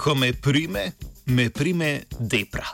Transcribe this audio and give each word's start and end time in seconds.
Ko 0.00 0.14
me 0.14 0.32
prime, 0.32 0.92
me 1.26 1.50
prime 1.50 2.00
depra. 2.18 2.64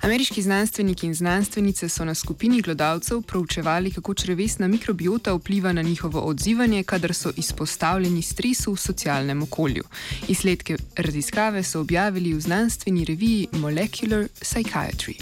Ameriški 0.00 0.42
znanstveniki 0.42 1.06
in 1.06 1.14
znanstvenice 1.14 1.88
so 1.88 2.04
na 2.04 2.14
skupini 2.14 2.60
glodavcev 2.60 3.22
proučevali, 3.22 3.90
kako 3.90 4.14
črevesna 4.14 4.68
mikrobiota 4.68 5.32
vpliva 5.34 5.72
na 5.72 5.82
njihovo 5.82 6.20
odzivanje, 6.20 6.82
kadar 6.82 7.14
so 7.14 7.32
izpostavljeni 7.36 8.22
stresu 8.22 8.72
v 8.72 8.76
socialnem 8.76 9.42
okolju. 9.42 9.84
Izsledke 10.28 10.76
raziskave 10.96 11.62
so 11.62 11.80
objavili 11.80 12.34
v 12.34 12.40
znanstveni 12.40 13.04
reviji 13.04 13.48
Molecular 13.52 14.28
Psychiatry. 14.40 15.16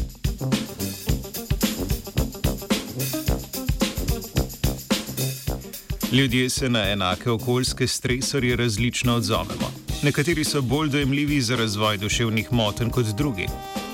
Ljudje 6.13 6.51
se 6.51 6.69
na 6.69 6.91
enake 6.91 7.31
okoljske 7.31 7.87
stresorje 7.87 8.57
različno 8.57 9.15
odzovemo. 9.15 9.73
Nekateri 10.03 10.45
so 10.45 10.63
bolj 10.63 10.89
dojemljivi 10.89 11.41
za 11.41 11.57
razvoj 11.57 11.97
duševnih 11.97 12.53
motenj 12.53 12.91
kot 12.91 13.07
drugi. 13.07 13.47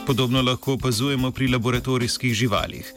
Podobno 0.07 0.43
lahko 0.43 0.73
opazujemo 0.73 1.31
pri 1.31 1.49
laboratorijskih 1.49 2.35
živalih. 2.35 2.95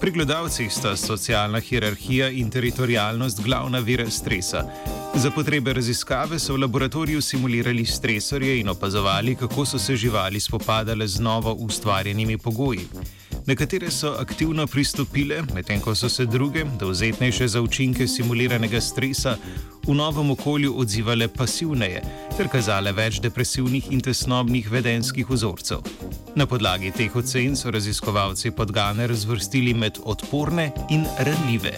Pri 0.00 0.10
gledalcih 0.10 0.72
sta 0.72 0.96
socialna 0.96 1.60
hierarhija 1.60 2.28
in 2.30 2.50
teritorijalnost 2.50 3.40
glavna 3.40 3.78
vira 3.78 4.10
stresa. 4.10 4.64
Za 5.14 5.30
potrebe 5.30 5.72
raziskave 5.72 6.38
so 6.38 6.54
v 6.54 6.60
laboratoriju 6.60 7.20
simulirali 7.22 7.86
stresorje 7.86 8.60
in 8.60 8.68
opazovali, 8.68 9.34
kako 9.34 9.66
so 9.66 9.78
se 9.78 9.96
živali 9.96 10.40
spopadale 10.40 11.08
z 11.08 11.20
novo 11.20 11.52
ustvarjenimi 11.52 12.38
pogoji. 12.38 12.86
Nekatere 13.46 13.90
so 13.90 14.14
aktivno 14.18 14.66
pristopile, 14.66 15.42
medtem 15.54 15.80
ko 15.80 15.94
so 15.94 16.08
se 16.08 16.26
druge, 16.26 16.64
dovzetnejše 16.80 17.48
za 17.48 17.60
učinke 17.60 18.08
simuliranega 18.08 18.80
stresa, 18.80 19.36
v 19.86 19.94
novem 19.94 20.30
okolju 20.30 20.74
odzivale 20.78 21.28
pasivneje 21.28 22.02
ter 22.36 22.48
kazale 22.48 22.92
več 22.92 23.20
depresivnih 23.24 23.90
in 23.92 24.00
tesnobnih 24.00 24.70
vedenskih 24.70 25.30
vzorcev. 25.30 25.80
Na 26.36 26.46
podlagi 26.46 26.92
teh 26.92 27.16
ocen 27.16 27.56
so 27.56 27.70
raziskovalci 27.70 28.50
podgane 28.50 29.06
razvrstili 29.06 29.74
med 29.74 29.98
odporne 30.04 30.70
in 30.90 31.06
ranljive. 31.18 31.74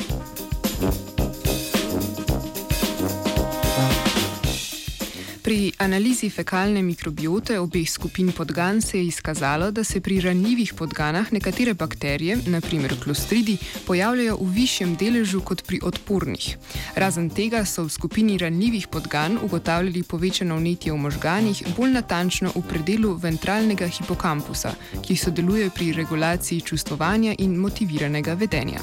Pri 5.43 5.73
analizi 5.83 6.29
fekalne 6.31 6.83
mikrobiote 6.87 7.57
obeh 7.59 7.89
skupin 7.91 8.29
podgan 8.33 8.81
se 8.81 8.99
je 8.99 9.07
izkazalo, 9.07 9.71
da 9.71 9.85
se 9.85 10.01
pri 10.01 10.21
ranljivih 10.21 10.75
podganah 10.79 11.33
nekatere 11.33 11.75
bakterije, 11.75 12.37
naprimer 12.47 12.95
klostridi, 13.03 13.57
pojavljajo 13.87 14.37
v 14.37 14.47
višjem 14.55 14.95
deležu 14.97 15.41
kot 15.41 15.65
pri 15.67 15.81
odpornih. 15.83 16.47
Razen 16.95 17.31
tega 17.31 17.65
so 17.65 17.83
v 17.83 17.91
skupini 17.91 18.39
ranljivih 18.39 18.87
podgan 18.87 19.39
ugotavljali 19.43 20.03
povečano 20.03 20.57
vnetje 20.57 20.93
v 20.93 20.97
možganih, 20.97 21.63
bolj 21.77 21.91
natančno 21.91 22.53
v 22.55 22.63
predelu 22.69 23.17
ventralnega 23.17 23.89
hipokampusa, 23.89 24.77
ki 25.03 25.17
sodeluje 25.17 25.71
pri 25.75 25.93
regulaciji 25.93 26.61
čustvovanja 26.61 27.35
in 27.39 27.59
motiviranega 27.59 28.35
vedenja. 28.35 28.81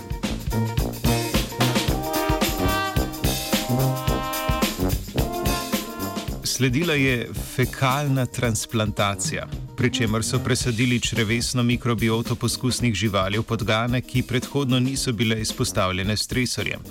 Sledila 6.59 6.93
je 6.93 7.29
fekalna 7.55 8.25
transplantacija, 8.25 9.47
pri 9.77 9.93
čemer 9.93 10.23
so 10.23 10.39
presadili 10.43 10.99
črevesno 10.99 11.63
mikrobioto 11.63 12.35
poskusnih 12.35 12.95
živali 12.95 13.39
v 13.39 13.43
podgane, 13.43 14.01
ki 14.01 14.25
predhodno 14.27 14.79
niso 14.79 15.13
bile 15.13 15.39
izpostavljene 15.41 16.17
stresorjem. 16.17 16.83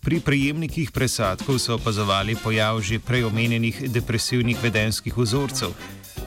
Pri 0.00 0.20
prejemnikih 0.20 0.90
presadkov 0.90 1.58
so 1.58 1.74
opazovali 1.74 2.34
pojav 2.34 2.82
že 2.82 2.98
prej 2.98 3.24
omenjenih 3.24 3.90
depresivnih 3.90 4.58
vedenskih 4.62 5.16
vzorcev. 5.16 5.70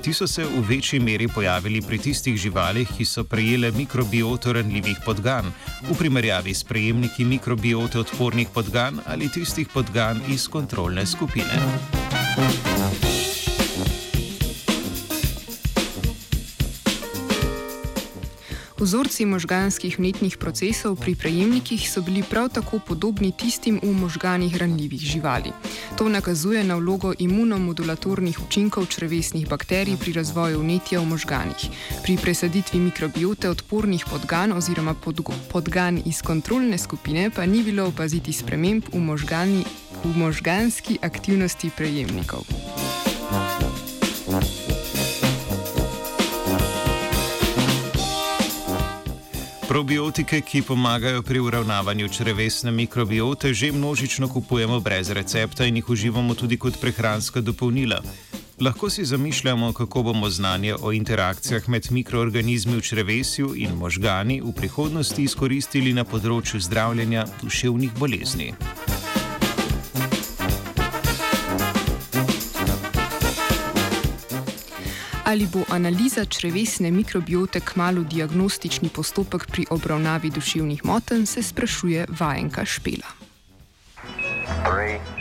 Ti 0.01 0.13
so 0.13 0.27
se 0.27 0.47
v 0.47 0.63
večji 0.69 0.99
meri 0.99 1.27
pojavili 1.27 1.81
pri 1.81 1.97
tistih 1.97 2.37
živalih, 2.37 2.87
ki 2.97 3.05
so 3.05 3.23
prejele 3.23 3.71
mikrobioto 3.71 4.53
ranljivih 4.53 5.03
podgan, 5.05 5.51
v 5.83 5.99
primerjavi 5.99 6.53
s 6.53 6.63
prejemniki 6.63 7.25
mikrobiote 7.25 7.99
odpornih 7.99 8.47
podgan 8.53 9.03
ali 9.05 9.27
tistih 9.27 9.67
podgan 9.67 10.21
iz 10.31 10.47
kontrolne 10.47 11.05
skupine. 11.05 11.98
Vzorci 18.79 19.27
možganskih 19.27 19.99
vnetnih 19.99 20.39
procesov 20.39 20.95
pri 20.95 21.11
prejemnikih 21.11 21.83
so 21.83 21.99
bili 22.01 22.23
prav 22.23 22.47
tako 22.49 22.79
podobni 22.79 23.35
tistim 23.35 23.79
v 23.83 23.91
možganih 23.91 24.55
ranljivih 24.55 25.01
živali. 25.01 25.51
To 25.97 26.09
nakazuje 26.09 26.63
na 26.63 26.79
vlogo 26.79 27.13
imunomodulatornih 27.19 28.39
učinkov 28.39 28.87
črevesnih 28.87 29.49
bakterij 29.49 29.99
pri 29.99 30.13
razvoju 30.13 30.63
vnetja 30.63 31.03
v 31.03 31.05
možganih. 31.05 31.67
Pri 32.03 32.17
presaditvi 32.17 32.79
mikrobiote 32.79 33.49
odpornih 33.49 34.05
podgan 34.09 34.55
oziroma 34.55 34.95
podgan 35.51 36.01
iz 36.05 36.21
kontrolne 36.21 36.77
skupine 36.77 37.29
pa 37.29 37.45
ni 37.45 37.63
bilo 37.63 37.87
opaziti 37.87 38.33
sprememb 38.33 38.87
v, 38.93 38.99
možgani, 38.99 39.65
v 40.03 40.17
možganski 40.17 40.97
aktivnosti 41.01 41.69
prejemnikov. 41.77 42.47
Probiotike, 49.69 50.41
ki 50.41 50.61
pomagajo 50.61 51.21
pri 51.21 51.39
uravnavanju 51.39 52.09
črevesne 52.09 52.71
mikrobiote, 52.71 53.53
že 53.53 53.71
množično 53.71 54.27
kupujemo 54.27 54.79
brez 54.79 55.09
recepta 55.09 55.65
in 55.65 55.75
jih 55.75 55.89
uživamo 55.89 56.33
tudi 56.33 56.57
kot 56.57 56.81
prehranska 56.81 57.41
dopolnila. 57.41 58.01
Lahko 58.61 58.89
si 58.89 59.05
zamišljamo, 59.05 59.73
kako 59.73 60.03
bomo 60.03 60.29
znanje 60.29 60.75
o 60.75 60.91
interakcijah 60.91 61.69
med 61.69 61.87
mikroorganizmi 61.91 62.77
v 62.77 62.81
črevesju 62.81 63.53
in 63.55 63.71
možgani 63.75 64.41
v 64.41 64.51
prihodnosti 64.51 65.23
izkoristili 65.23 65.93
na 65.93 66.03
področju 66.03 66.59
zdravljenja 66.59 67.25
duševnih 67.41 67.93
bolezni. 67.99 68.53
Ali 75.29 75.45
bo 75.53 75.61
analiza 75.69 76.25
črevesne 76.25 76.91
mikrobiote 76.91 77.59
kmalo 77.59 78.01
diagnostični 78.03 78.89
postopek 78.89 79.45
pri 79.45 79.65
obravnavi 79.69 80.29
duševnih 80.29 80.85
motenj, 80.85 81.25
se 81.25 81.43
sprašuje 81.43 82.05
vajenka 82.19 82.65
Špela. 82.65 83.13
Three. 84.65 85.18